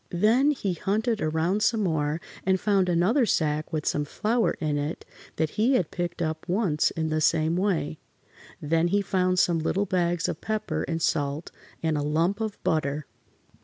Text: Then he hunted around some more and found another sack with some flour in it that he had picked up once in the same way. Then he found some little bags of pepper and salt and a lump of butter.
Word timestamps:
Then 0.09 0.49
he 0.49 0.73
hunted 0.73 1.21
around 1.21 1.61
some 1.61 1.83
more 1.83 2.19
and 2.43 2.59
found 2.59 2.89
another 2.89 3.27
sack 3.27 3.71
with 3.71 3.85
some 3.85 4.03
flour 4.03 4.55
in 4.59 4.79
it 4.79 5.05
that 5.35 5.51
he 5.61 5.75
had 5.75 5.91
picked 5.91 6.23
up 6.23 6.49
once 6.49 6.89
in 6.89 7.09
the 7.09 7.21
same 7.21 7.55
way. 7.55 7.99
Then 8.59 8.87
he 8.87 9.03
found 9.03 9.37
some 9.37 9.59
little 9.59 9.85
bags 9.85 10.27
of 10.27 10.41
pepper 10.41 10.81
and 10.87 11.03
salt 11.03 11.51
and 11.83 11.99
a 11.99 12.01
lump 12.01 12.41
of 12.41 12.57
butter. 12.63 13.05